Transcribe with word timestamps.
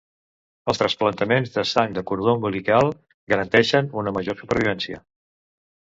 Els 0.71 0.79
trasplantaments 0.79 1.51
de 1.57 1.65
sang 1.73 1.93
de 1.99 2.03
cordó 2.11 2.33
umbilical 2.37 2.89
garanteixen 3.35 3.93
una 4.05 4.15
major 4.19 4.41
supervivència. 4.45 5.03